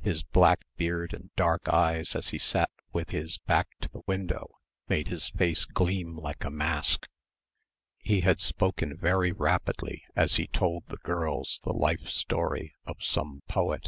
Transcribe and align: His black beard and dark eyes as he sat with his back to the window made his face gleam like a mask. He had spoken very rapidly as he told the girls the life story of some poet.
His 0.00 0.24
black 0.24 0.62
beard 0.76 1.14
and 1.14 1.30
dark 1.36 1.68
eyes 1.68 2.16
as 2.16 2.30
he 2.30 2.38
sat 2.38 2.68
with 2.92 3.10
his 3.10 3.38
back 3.38 3.68
to 3.82 3.88
the 3.88 4.02
window 4.08 4.54
made 4.88 5.06
his 5.06 5.28
face 5.28 5.66
gleam 5.66 6.16
like 6.18 6.42
a 6.42 6.50
mask. 6.50 7.06
He 7.98 8.22
had 8.22 8.40
spoken 8.40 8.96
very 8.96 9.30
rapidly 9.30 10.02
as 10.16 10.34
he 10.34 10.48
told 10.48 10.86
the 10.88 10.96
girls 10.96 11.60
the 11.62 11.72
life 11.72 12.08
story 12.08 12.74
of 12.86 13.04
some 13.04 13.42
poet. 13.46 13.86